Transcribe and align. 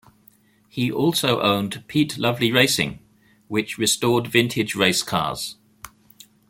He 0.67 0.91
also 0.91 1.41
owned 1.41 1.83
"Pete 1.87 2.17
Lovely 2.17 2.51
Racing" 2.51 2.97
which 3.49 3.77
restored 3.77 4.25
vintage 4.25 4.73
race 4.73 5.03
cars. 5.03 5.57